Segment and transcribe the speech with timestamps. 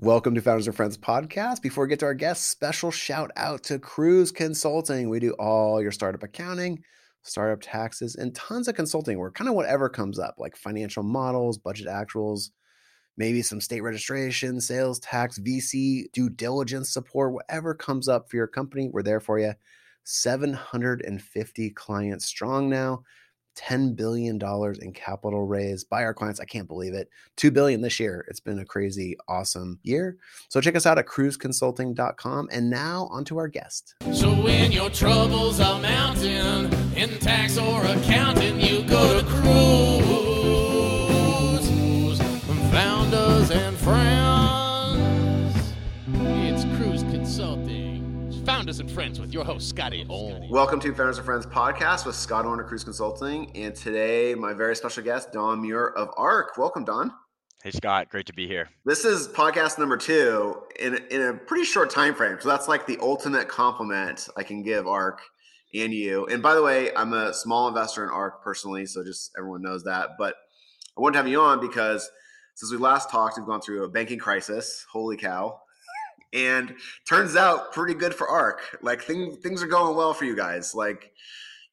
[0.00, 1.62] Welcome to Founders and Friends podcast.
[1.62, 5.08] Before we get to our guests, special shout out to Kruze Consulting.
[5.08, 6.82] We do all your startup accounting,
[7.22, 11.56] startup taxes, and tons of consulting work, kind of whatever comes up, like financial models,
[11.56, 12.50] budget actuals,
[13.16, 18.46] maybe some state registration, sales tax, VC, due diligence support, whatever comes up for your
[18.46, 19.54] company, we're there for you.
[20.04, 23.02] 750 clients strong now.
[23.56, 24.40] $10 billion
[24.80, 26.40] in capital raised by our clients.
[26.40, 27.08] I can't believe it.
[27.36, 28.24] 2 billion this year.
[28.28, 30.16] It's been a crazy, awesome year.
[30.48, 32.48] So check us out at kruzeconsulting.com.
[32.52, 33.94] And now onto our guest.
[34.12, 38.60] So when your troubles are mounting in tax or accounting,
[48.86, 50.44] and friends with your host, Scotty Owen.
[50.44, 50.48] Oh.
[50.48, 53.50] Welcome to Founders and Friends podcast with Scott Orner Kruze Consulting.
[53.56, 56.56] And today, my very special guest, Don Muir of ARC.
[56.56, 57.12] Welcome, Don.
[57.64, 58.68] Hey Scott, great to be here.
[58.84, 62.36] This is podcast number two in, in a pretty short time frame.
[62.40, 65.20] So that's like the ultimate compliment I can give ARC
[65.74, 66.26] and you.
[66.26, 69.82] And by the way, I'm a small investor in ARC personally, so just everyone knows
[69.82, 70.10] that.
[70.16, 70.36] But
[70.96, 72.08] I wanted to have you on because
[72.54, 74.86] since we last talked, we've gone through a banking crisis.
[74.92, 75.60] Holy cow.
[76.36, 76.74] And
[77.08, 78.78] turns out pretty good for ARC.
[78.82, 80.74] Like thing, things are going well for you guys.
[80.74, 81.12] Like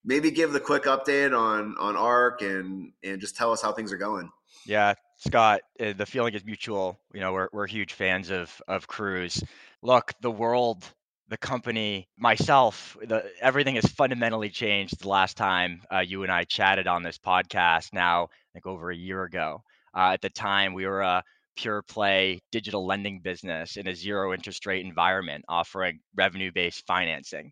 [0.06, 3.92] maybe give the quick update on on ARC and and just tell us how things
[3.92, 4.32] are going.
[4.66, 7.00] Yeah, Scott, uh, the feeling is mutual.
[7.14, 9.44] You know, we're we're huge fans of of Kruze.
[9.82, 10.86] Look, the world,
[11.28, 16.46] the company, myself, the, everything has fundamentally changed the last time uh, you and I
[16.46, 17.92] chatted on this podcast.
[17.92, 19.64] Now, think over a year ago.
[19.96, 21.24] Uh, at the time, we were a
[21.56, 27.52] pure play digital lending business in a zero interest rate environment, offering revenue based financing.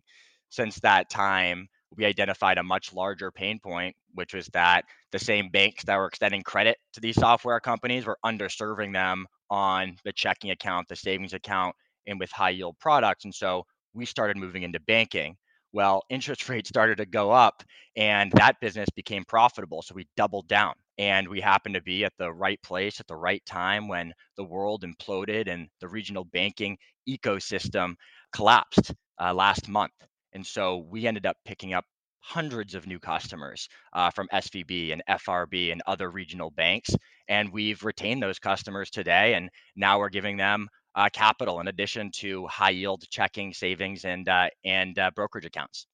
[0.50, 5.50] Since that time, we identified a much larger pain point, which was that the same
[5.50, 10.50] banks that were extending credit to these software companies were underserving them on the checking
[10.50, 11.74] account, the savings account,
[12.06, 13.24] and with high yield products.
[13.24, 13.64] And so
[13.94, 15.36] we started moving into banking.
[15.72, 17.62] Well, interest rates started to go up
[17.96, 19.82] and that business became profitable.
[19.82, 23.16] So we doubled down and we happened to be at the right place at the
[23.16, 26.76] right time when the world imploded and the regional banking
[27.08, 27.94] ecosystem
[28.32, 29.92] collapsed uh, last month.
[30.32, 31.84] And so we ended up picking up
[32.20, 36.90] hundreds of new customers uh, from SVB and FRB and other regional banks.
[37.28, 39.34] And we've retained those customers today.
[39.34, 44.28] And now we're giving them uh, capital in addition to high yield checking, savings, and,
[44.28, 45.86] uh, and uh, brokerage accounts.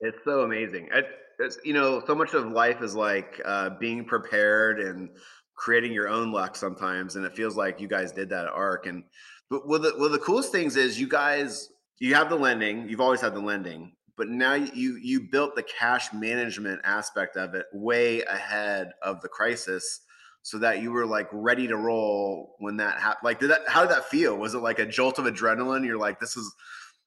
[0.00, 0.88] It's so amazing.
[0.92, 1.06] It,
[1.38, 5.10] it's, you know, so much of life is like uh, being prepared and
[5.54, 7.16] creating your own luck sometimes.
[7.16, 8.86] And it feels like you guys did that at ARC.
[8.86, 9.04] And
[9.50, 11.68] but one of the, of the coolest things is you guys,
[11.98, 15.62] you have the lending, you've always had the lending, but now you you built the
[15.62, 20.02] cash management aspect of it way ahead of the crisis
[20.42, 23.80] so that you were like ready to roll when that happened like did that how
[23.80, 26.54] did that feel was it like a jolt of adrenaline you're like this is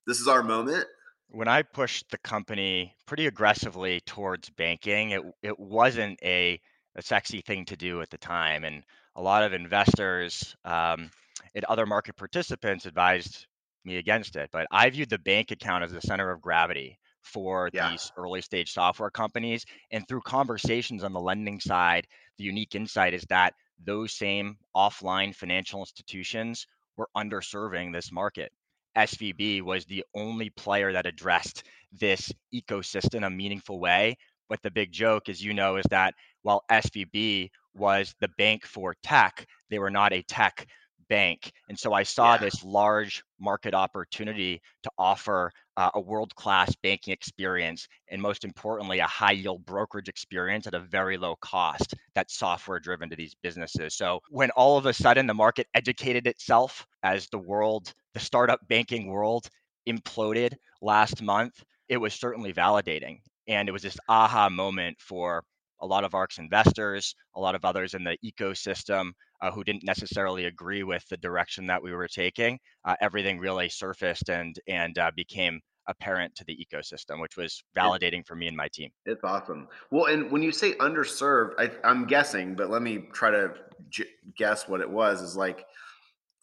[0.08, 0.86] this is our moment
[1.34, 6.62] when I pushed the company pretty aggressively towards banking, it it wasn't a,
[6.96, 8.84] a sexy thing to do at the time, and
[9.16, 11.12] a lot of investors um,
[11.56, 13.48] and other market participants advised
[13.86, 14.50] me against it.
[14.54, 17.90] But I viewed the bank account as the center of gravity for Yeah.
[17.90, 22.08] these early stage software companies, and through conversations on the lending side,
[22.38, 26.68] the unique insight is that those same offline financial institutions
[26.98, 28.52] were underserving this market.
[28.98, 34.18] SVB was the only player that addressed this ecosystem in a meaningful way.
[34.50, 38.96] But the big joke, as you know, is that while SVB was the bank for
[39.04, 40.68] tech, they were not a tech
[41.10, 41.52] bank.
[41.70, 42.38] And so I saw Yeah.
[42.38, 49.00] this large market opportunity to offer uh, a world class banking experience and, most importantly,
[49.00, 53.36] a high yield brokerage experience at a very low cost that's software driven to these
[53.42, 53.96] businesses.
[53.96, 58.60] So when all of a sudden the market educated itself as the world, the startup
[58.68, 59.50] banking world
[59.90, 63.20] imploded last month, it was certainly validating.
[63.48, 65.44] And it was this aha moment for
[65.84, 69.12] a lot of ARC's investors, a lot of others in the ecosystem
[69.42, 72.58] uh, who didn't necessarily agree with the direction that we were taking.
[72.86, 78.26] Uh, everything really surfaced and and uh, became apparent to the ecosystem, which was validating
[78.26, 78.90] for me and my team.
[79.06, 79.68] It's awesome.
[79.92, 83.52] Well, and when you say underserved, I, I'm guessing, but let me try to
[83.90, 84.06] j-
[84.38, 85.22] guess what it was.
[85.22, 85.66] Is like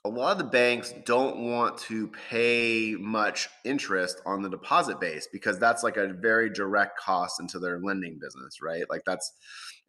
[0.04, 5.28] a lot of the banks don't want to pay much interest on the deposit base
[5.30, 8.88] because that's like a very direct cost into their lending business, right?
[8.88, 9.32] Like that's,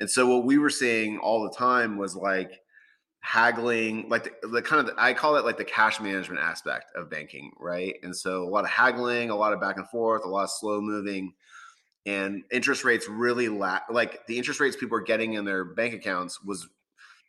[0.01, 2.59] and so what we were seeing all the time was like
[3.21, 6.93] haggling, like the, the kind of, the, I call it like the cash management aspect
[6.95, 7.95] of banking, right?
[8.03, 10.51] And so a lot of haggling, a lot of back and forth, a lot of
[10.51, 11.33] slow moving
[12.05, 15.93] and interest rates really la- like the interest rates people were getting in their bank
[15.93, 16.67] accounts was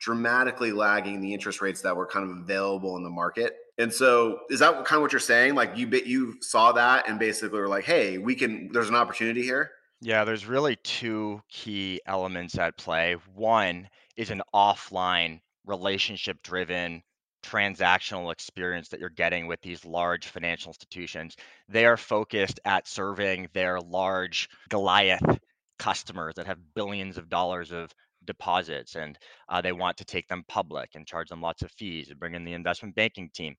[0.03, 3.55] dramatically lagging the interest rates that were kind of available in the market.
[3.79, 5.55] And so, is that kind of what you're saying?
[5.55, 8.71] Like you you saw that and basically were like, "Hey, we can.
[8.73, 9.71] There's an opportunity here."
[10.01, 13.17] Yeah, there's really two key elements at play.
[13.35, 17.03] One is an offline relationship driven
[17.45, 21.37] transactional experience that you're getting with these large financial institutions.
[21.69, 25.39] They are focused at serving their large Goliath
[25.79, 27.93] customers that have billions of dollars of
[28.27, 32.11] deposits and uh, they want to take them public and charge them lots of fees
[32.11, 33.55] and bring in the investment banking team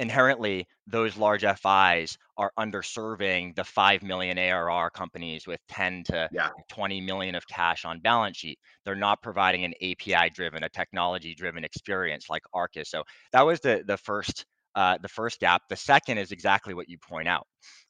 [0.00, 6.48] inherently those large FIs are underserving the 5 million ARR companies with 10 to yeah.
[6.70, 8.58] 20 million of cash on balance sheet.
[8.84, 12.90] They're not providing an API driven, a technology driven experience like Arcus.
[12.90, 15.62] So that was the the first uh, the first gap.
[15.68, 17.46] The second is exactly what you point out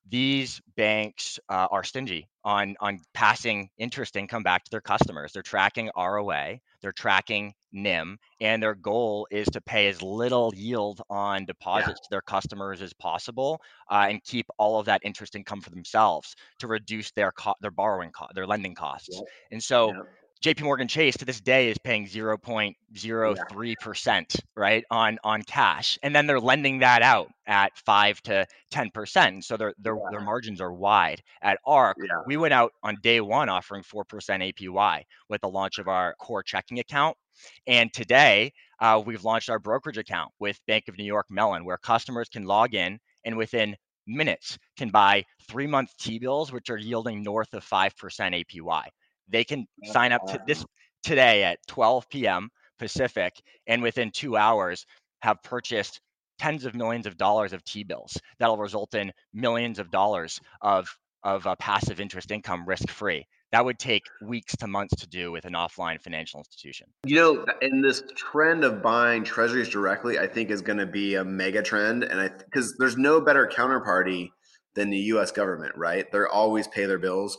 [0.09, 5.33] these banks uh, are stingy on on passing interest income back to their customers.
[5.33, 11.01] They're tracking ROA, they're tracking NIM, and their goal is to pay as little yield
[11.11, 11.95] on deposits yeah.
[12.05, 13.61] to their customers as possible,
[13.91, 17.71] uh, and keep all of that interest income for themselves to reduce their co- their
[17.71, 19.11] borrowing cost, their lending costs.
[19.13, 19.25] Yep.
[19.53, 19.89] And so.
[19.89, 20.07] Yep
[20.43, 25.99] JP Morgan Chase to this day is paying 0.03%, right, on on cash.
[26.03, 29.45] And then they're lending that out at 5 to 10%.
[29.45, 30.01] So their their, yeah.
[30.11, 31.23] their margins are wide.
[31.43, 32.23] At ARC, yeah.
[32.27, 36.43] we went out on day 1 offering 4% APY with the launch of our core
[36.43, 37.19] checking account.
[37.67, 41.77] And today, uh, we've launched our brokerage account with Bank of New York Mellon, where
[41.77, 43.77] customers can log in and within
[44.07, 48.85] minutes can buy three month T bills, which are yielding north of 5% APY.
[49.31, 50.65] They can sign up to this
[51.03, 52.49] today at 12 p.m.
[52.79, 53.35] Pacific,
[53.67, 54.87] and within two hours
[55.23, 56.01] have purchased
[56.39, 58.19] tens of millions of dollars of T-bills.
[58.39, 60.89] That'll result in millions of dollars of
[61.23, 63.27] of uh, passive interest income risk free.
[63.53, 66.87] That would take weeks to months to do with an offline financial institution.
[67.05, 71.17] You know, and this trend of buying treasuries directly, I think, is going to be
[71.17, 72.05] a mega trend.
[72.05, 74.31] And I because there's no better counterparty
[74.75, 75.31] than the U.S.
[75.31, 76.11] government, right?
[76.13, 77.37] They're always pay their bills.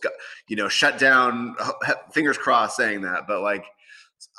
[0.47, 1.55] You know, shut down.
[2.13, 3.65] Fingers crossed, saying that, but like,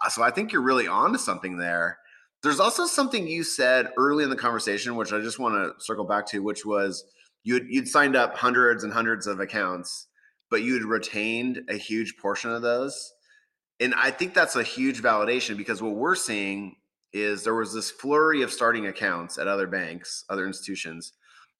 [0.05, 1.99] uh, so I think you're really on to something there.
[2.43, 6.05] There's also something you said early in the conversation, which I just want to circle
[6.05, 7.05] back to, which was
[7.45, 10.09] you'd you'd signed up hundreds and hundreds of accounts,
[10.51, 13.13] but you'd retained a huge portion of those.
[13.81, 16.77] And I think that's a huge validation because what we're seeing
[17.13, 21.13] is there was this flurry of starting accounts at other banks, other institutions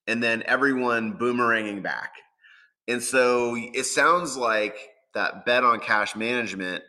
[0.07, 2.15] and then everyone boomeranging back.
[2.89, 4.77] And so it sounds like
[5.15, 6.85] that bet on cash management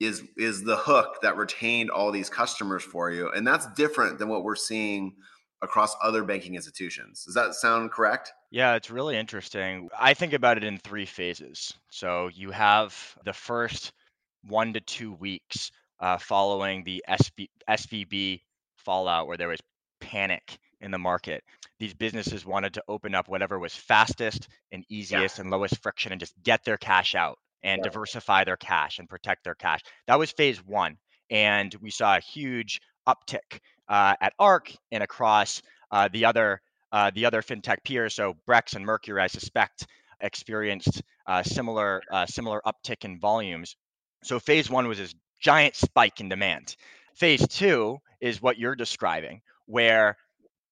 [0.00, 4.28] is is the hook that retained all these customers for you and that's different than
[4.28, 5.14] what we're seeing
[5.62, 7.24] across other banking institutions.
[7.24, 8.32] Does that sound correct?
[8.50, 9.88] Yeah, it's really interesting.
[9.98, 11.74] I think about it in three phases.
[11.90, 13.92] So you have the first
[14.44, 18.42] one to two weeks uh, following the SB, SVB
[18.76, 19.60] fallout, where there was
[20.00, 21.42] panic in the market.
[21.80, 25.42] These businesses wanted to open up whatever was fastest and easiest yeah.
[25.42, 27.84] and lowest friction and just get their cash out and yeah.
[27.84, 29.80] diversify their cash and protect their cash.
[30.06, 30.96] That was phase one.
[31.30, 36.60] And we saw a huge uptick uh, at ARC and across uh, the other
[36.92, 38.14] uh, the other fintech peers.
[38.14, 39.86] So Brex and Mercury, I suspect,
[40.20, 43.76] experienced uh, similar uh, similar uptick in volumes.
[44.22, 46.76] So phase one was this giant spike in demand.
[47.16, 50.16] Phase two is what you're describing, where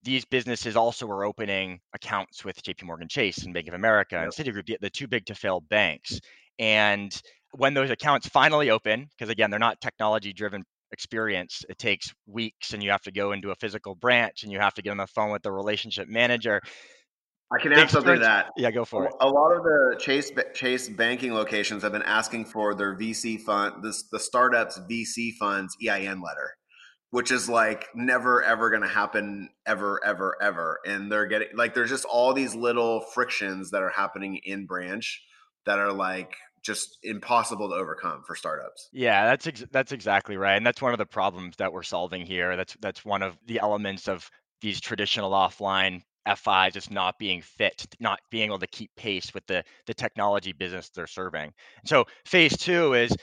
[0.05, 4.25] these businesses also were opening accounts with JP Morgan Chase and Bank of America yep.
[4.25, 6.19] and Citigroup, the, the too big to fail banks.
[6.59, 7.15] And
[7.53, 12.73] when those accounts finally open, because again, they're not technology driven experience, it takes weeks
[12.73, 14.97] and you have to go into a physical branch and you have to get on
[14.99, 16.61] the phone with the relationship manager.
[17.53, 18.51] I can add something to that.
[18.57, 19.13] Yeah, go for it.
[19.21, 23.85] A lot of the Chase Chase banking locations have been asking for their VC fund,
[23.85, 26.55] this the startups VC funds EIN letter
[27.13, 31.75] which is like never ever going to happen ever ever ever and they're getting like
[31.75, 35.23] there's just all these little frictions that are happening in branch
[35.65, 38.89] that are like just impossible to overcome for startups.
[38.93, 42.25] Yeah, that's ex- that's exactly right, and that's one of the problems that we're solving
[42.25, 42.57] here.
[42.57, 44.29] That's that's one of the elements of
[44.61, 49.45] these traditional offline FIs just not being fit, not being able to keep pace with
[49.47, 51.53] the the technology business they're serving.
[51.85, 53.15] So phase two is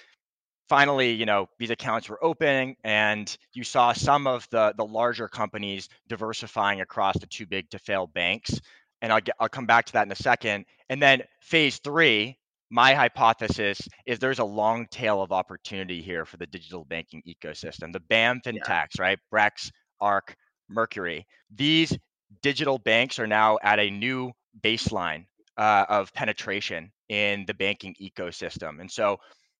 [0.69, 5.27] finally, you know, these accounts were opening and you saw some of the the larger
[5.27, 8.61] companies diversifying across the too big to fail banks.
[9.01, 10.65] And I'll get I'll come back to that in a second.
[10.89, 12.37] And then phase three,
[12.69, 17.91] my hypothesis is there's a long tail of opportunity here for the digital banking ecosystem.
[17.91, 19.01] The BAM fintechs, yeah.
[19.01, 19.19] right?
[19.33, 20.35] Brex, ARC,
[20.69, 21.25] Mercury.
[21.53, 21.97] These
[22.41, 25.25] digital banks are now at a new baseline
[25.57, 28.79] uh, of penetration in the banking ecosystem.
[28.79, 29.17] And so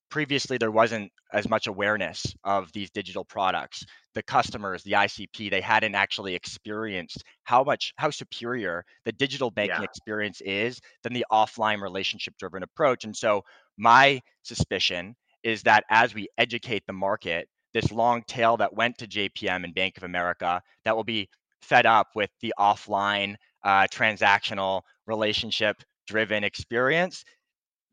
[0.10, 3.84] previously there wasn't as much awareness of these digital products
[4.16, 9.78] the customers the icp they hadn't actually experienced how much how superior the digital banking
[9.78, 9.84] yeah.
[9.84, 13.42] experience is than the offline relationship driven approach and so
[13.78, 19.08] my suspicion is that as we educate the market this long tail that went to
[19.08, 21.30] jpm and bank of america that will be
[21.62, 25.76] fed up with the offline uh, transactional relationship
[26.08, 27.24] driven experience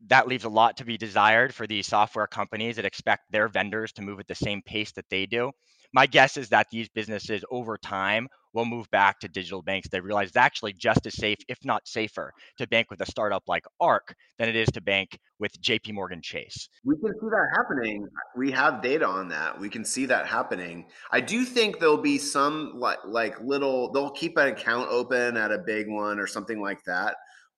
[0.07, 3.91] that leaves a lot to be desired for these software companies that expect their vendors
[3.93, 5.51] to move at the same pace that they do.
[5.93, 9.87] My guess is that these businesses over time will move back to digital banks.
[9.87, 13.43] They realize it's actually just as safe, if not safer, to bank with a startup
[13.47, 16.67] like ARC than it is to bank with JP Morgan Chase.
[16.83, 18.07] We can see that happening.
[18.35, 19.59] We have data on that.
[19.59, 20.87] We can see that happening.
[21.11, 25.51] I do think there'll be some like like little they'll keep an account open at
[25.51, 27.15] a big one or something like that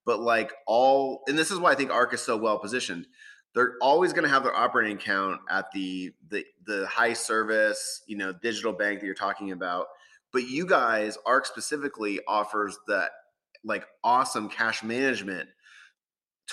[0.09, 3.05] but like all and this is why I think ARC is so well positioned.
[3.53, 8.17] They're always going to have their operating account at the the the high service, you
[8.17, 9.85] know, digital bank that you're talking about.
[10.33, 13.11] But you guys, ARC specifically offers that
[13.63, 15.47] like awesome cash management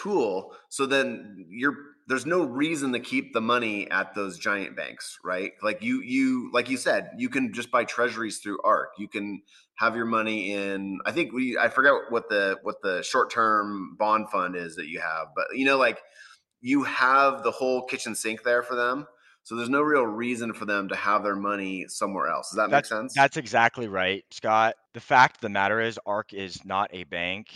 [0.00, 0.54] tool.
[0.68, 1.76] So then you're
[2.08, 5.52] there's no reason to keep the money at those giant banks, right?
[5.62, 8.90] Like you you like you said, you can just buy treasuries through ARC.
[8.98, 9.42] You can
[9.76, 13.94] have your money in i think we i forget what the what the short term
[13.98, 16.00] bond fund is that you have but you know like
[16.60, 19.06] you have the whole kitchen sink there for them
[19.42, 22.70] so there's no real reason for them to have their money somewhere else does that
[22.70, 26.64] that's, make sense that's exactly right scott the fact of the matter is arc is
[26.64, 27.48] not a bank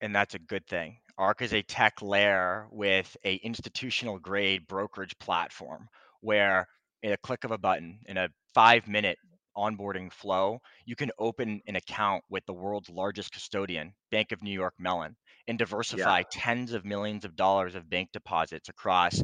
[0.00, 5.18] and that's a good thing arc is a tech layer with a institutional grade brokerage
[5.18, 5.88] platform
[6.20, 6.68] where
[7.02, 9.18] in a click of a button in a five minute
[9.56, 14.52] onboarding flow, you can open an account with the world's largest custodian, Bank of New
[14.52, 15.16] York Mellon,
[15.48, 16.24] and diversify yeah.
[16.30, 19.22] tens of millions of dollars of bank deposits across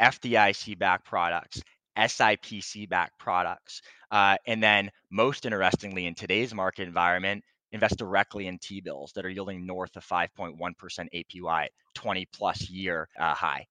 [0.00, 1.62] FDIC backed products,
[1.96, 3.82] SIPC backed products.
[4.10, 9.26] Uh, and then, most interestingly, in today's market environment, invest directly in T bills that
[9.26, 13.66] are yielding north of 5.1% APY, 20 plus year uh, high.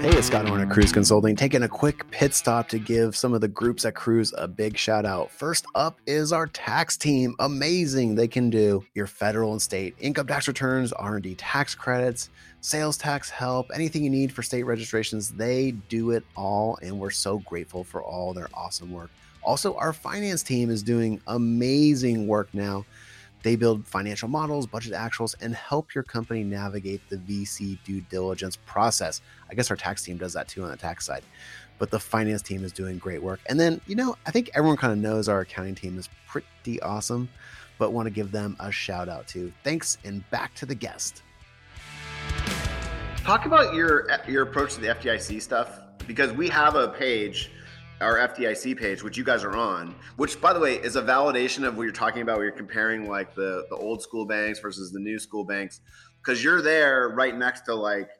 [0.00, 3.32] Hey, it's Scott Orn at Kruze Consulting, taking a quick pit stop to give some
[3.32, 5.30] of the groups at Kruze a big shout out.
[5.30, 7.34] First up is our tax team.
[7.40, 8.14] Amazing.
[8.14, 12.30] They can do your federal and state income tax returns, R&D tax credits,
[12.60, 15.30] sales tax help, anything you need for state registrations.
[15.30, 19.10] They do it all, and we're so grateful for all their awesome work.
[19.48, 22.84] Also, our finance team is doing amazing work now
[23.42, 28.56] they build financial models, budget actuals, and help your company navigate the VC due diligence
[28.66, 29.20] process.
[29.48, 31.22] I guess our tax team does that too on the tax side,
[31.78, 33.40] but the finance team is doing great work.
[33.48, 36.80] And then, you know, I think everyone kind of knows our accounting team is pretty
[36.82, 37.28] awesome,
[37.78, 39.52] but want to give them a shout out too.
[39.62, 41.22] Thanks, and back to the guest.
[43.18, 47.50] Talk about your your approach to the FDIC stuff because we have a page
[48.00, 51.66] our FDIC page, which you guys are on, which by the way is a validation
[51.66, 52.36] of what you're talking about.
[52.36, 55.80] Where you're comparing like the the old school banks versus the new school banks,
[56.22, 58.10] because you're there right next to like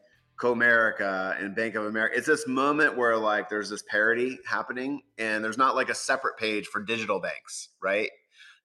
[0.40, 2.16] Comerica and Bank of America.
[2.16, 6.36] It's this moment where like there's this parity happening, and there's not like a separate
[6.36, 8.10] page for digital banks, right?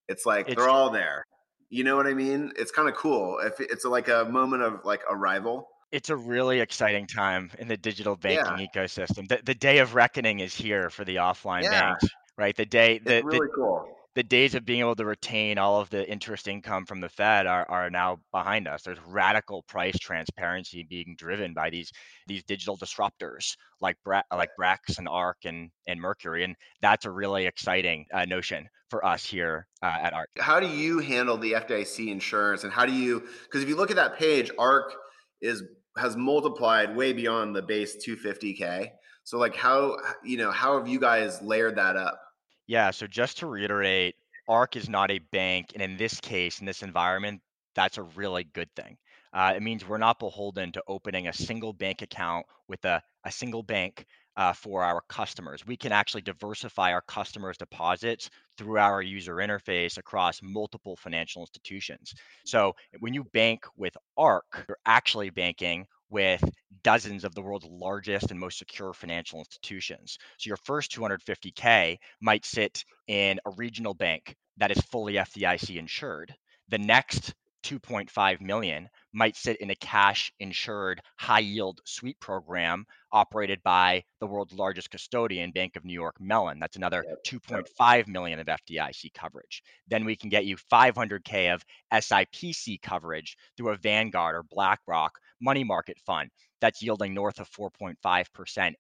[0.07, 1.25] It's like it's, they're all there.
[1.69, 2.51] You know what I mean?
[2.55, 3.39] It's kind of cool.
[3.39, 7.77] If it's like a moment of like arrival it's a really exciting time in the
[7.77, 8.65] digital banking yeah.
[8.75, 9.27] ecosystem.
[9.27, 11.91] The, the day of reckoning is here for the offline yeah.
[11.91, 12.57] banks, right?
[12.57, 13.85] The day, the, it's really the, cool.
[14.15, 17.45] The days of being able to retain all of the interest income from the Fed
[17.45, 18.81] are, are now behind us.
[18.81, 21.91] There's radical price transparency being driven by these
[22.27, 27.11] these digital disruptors like Bra- like Brex and Arc and and Mercury, and that's a
[27.11, 30.29] really exciting uh, notion for us here uh, at Arc.
[30.39, 33.23] How do you handle the FDIC insurance, and how do you?
[33.45, 34.93] Because if you look at that page, Arc
[35.41, 35.63] is
[35.97, 38.89] has multiplied way beyond the base 250k.
[39.23, 42.19] So like how you know how have you guys layered that up?
[42.67, 44.15] Yeah, so just to reiterate,
[44.47, 47.41] ARC is not a bank, and in this case, in this environment,
[47.75, 48.97] that's a really good thing.
[49.33, 53.31] Uh, it means we're not beholden to opening a single bank account with a, a
[53.31, 54.05] single bank
[54.35, 55.65] uh, for our customers.
[55.65, 62.13] We can actually diversify our customers' deposits through our user interface across multiple financial institutions.
[62.45, 66.43] So when you bank with ARC, you're actually banking with
[66.83, 70.17] dozens of the world's largest and most secure financial institutions.
[70.37, 76.33] So your first 250K might sit in a regional bank that is fully FDIC insured.
[76.69, 83.61] The next 2.5 million might sit in a cash insured high yield sweep program operated
[83.63, 87.41] by the world's largest custodian bank of new york mellon that's another yep.
[87.41, 93.69] 2.5 million of fdic coverage then we can get you 500k of sipc coverage through
[93.71, 96.29] a vanguard or blackrock money market fund
[96.63, 97.97] that's yielding north of 4.5%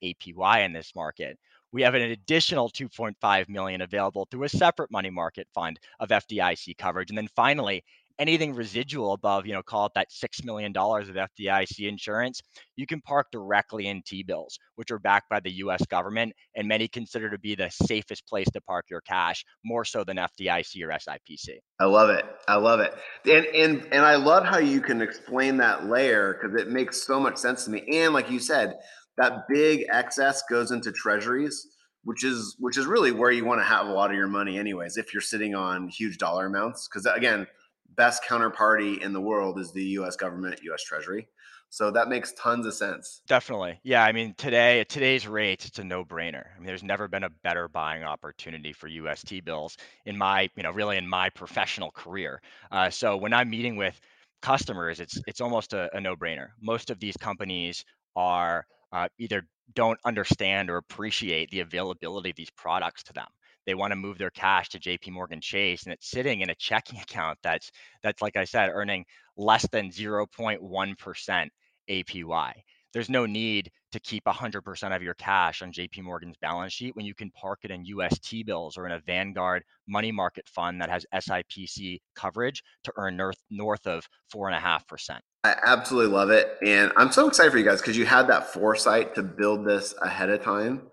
[0.01, 1.37] APY in this market.
[1.73, 6.77] We have an additional 2.5 million available through a separate money market fund of FDIC
[6.77, 7.09] coverage.
[7.09, 7.83] And then finally,
[8.19, 12.41] anything residual above, you know, call it that $6 million of FDIC insurance,
[12.75, 16.67] you can park directly in T bills, which are backed by the US government and
[16.67, 20.83] many consider to be the safest place to park your cash, more so than FDIC
[20.83, 21.57] or SIPC.
[21.79, 22.25] I love it.
[22.47, 22.93] I love it.
[23.25, 27.19] And and and I love how you can explain that layer because it makes so
[27.19, 27.83] much sense to me.
[27.91, 28.75] And like you said,
[29.17, 31.67] that big excess goes into treasuries
[32.03, 34.57] which is which is really where you want to have a lot of your money
[34.57, 37.47] anyways if you're sitting on huge dollar amounts because again
[37.95, 41.27] best counterparty in the world is the US government, US Treasury.
[41.69, 43.21] So that makes tons of sense.
[43.27, 43.79] Definitely.
[43.83, 44.03] Yeah.
[44.03, 46.45] I mean, today, at today's rates, it's a no brainer.
[46.55, 50.61] I mean, there's never been a better buying opportunity for UST bills in my, you
[50.61, 52.41] know, really in my professional career.
[52.71, 53.99] Uh, so when I'm meeting with
[54.43, 56.49] customers, it's it's almost a, a no brainer.
[56.61, 57.83] Most of these companies
[58.15, 63.27] are uh, either don't understand or appreciate the availability of these products to them
[63.65, 66.55] they want to move their cash to JP Morgan Chase and it's sitting in a
[66.55, 69.05] checking account that's that's like I said earning
[69.37, 71.47] less than 0.1%
[71.89, 72.53] APY.
[72.93, 77.05] There's no need to keep 100% of your cash on JP Morgan's balance sheet when
[77.05, 80.79] you can park it in US T bills or in a Vanguard money market fund
[80.79, 85.19] that has SIPC coverage to earn north, north of 4.5%.
[85.43, 86.55] I absolutely love it.
[86.65, 89.95] And I'm so excited for you guys because you had that foresight to build this
[90.01, 90.83] ahead of time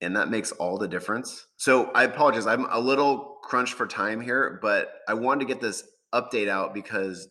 [0.00, 1.46] and that makes all the difference.
[1.56, 2.46] So I apologize.
[2.46, 6.74] I'm a little crunched for time here, but I wanted to get this update out
[6.74, 7.28] because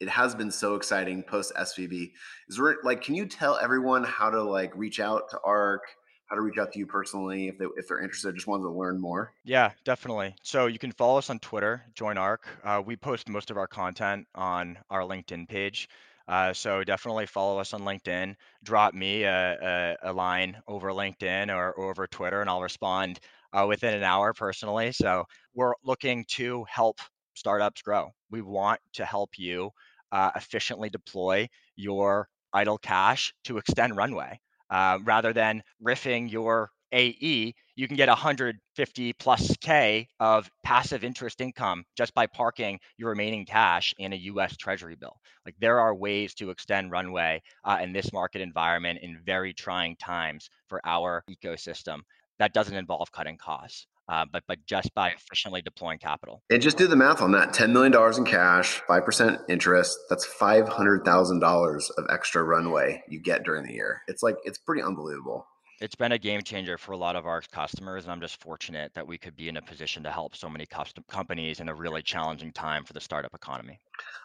[0.00, 2.10] it has been so exciting post SVB.
[2.48, 5.82] Is there like, can you tell everyone how to like reach out to ARC?
[6.26, 8.70] How to reach out to you personally if they if they're interested, just wanted to
[8.70, 9.32] learn more.
[9.44, 10.34] Yeah, definitely.
[10.42, 12.46] So you can follow us on Twitter, join ARC.
[12.64, 15.88] Uh, we post most of our content on our LinkedIn page.
[16.26, 18.34] Uh, so definitely follow us on LinkedIn.
[18.62, 23.20] Drop me a, a, a line over LinkedIn or, or, over Twitter, and I'll respond
[23.52, 24.92] uh, within an hour personally.
[24.92, 26.98] So we're looking to help
[27.34, 28.10] startups grow.
[28.30, 29.70] We want to help you
[30.12, 34.40] uh, efficiently deploy your idle cash to extend runway.
[34.70, 41.40] Uh, rather than riffing your AE, you can get 150 plus K of passive interest
[41.40, 45.16] income just by parking your remaining cash in a US Treasury bill.
[45.44, 49.96] Like there are ways to extend runway uh, in this market environment in very trying
[49.96, 52.00] times for our ecosystem.
[52.38, 53.86] That doesn't involve cutting costs.
[54.06, 56.42] Uh, but but just by efficiently deploying capital.
[56.50, 59.98] And just do the math on that: ten million dollars in cash, five percent interest.
[60.10, 64.02] That's five hundred thousand dollars of extra runway you get during the year.
[64.06, 65.46] It's like it's pretty unbelievable
[65.80, 68.92] it's been a game changer for a lot of our customers and i'm just fortunate
[68.94, 71.74] that we could be in a position to help so many custom companies in a
[71.74, 73.78] really challenging time for the startup economy.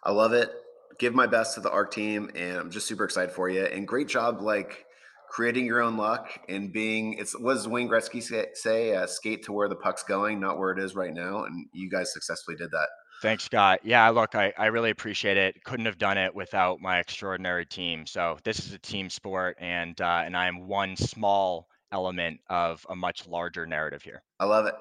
[0.04, 0.52] I love it.
[1.00, 3.88] Give my best to the arc team and i'm just super excited for you and
[3.88, 4.86] great job like
[5.30, 9.54] creating your own luck and being it's what wayne gretzky say, say uh, skate to
[9.54, 12.72] where the puck's going not where it is right now and you guys successfully did
[12.72, 12.90] that
[13.22, 13.82] Thanks, Scott.
[13.84, 15.62] Yeah, look, I, I really appreciate it.
[15.64, 18.06] Couldn't have done it without my extraordinary team.
[18.06, 22.86] So this is a team sport, and uh, and I am one small element of
[22.90, 24.22] a much larger narrative here.
[24.40, 24.76] I love it.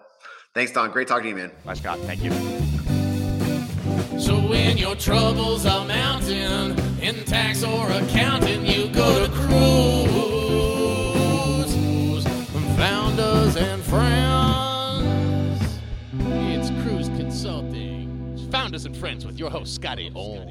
[0.54, 0.90] Thanks, Don.
[0.92, 1.50] Great talking to you, man.
[1.64, 1.98] Bye, Scott.
[2.00, 2.30] Thank you.
[4.20, 10.28] So when your troubles are mounting in tax or accounting, you go to Kruze.
[12.76, 14.47] Founders and friends.
[18.78, 20.46] Founders and friends with your host, Scotty Orr.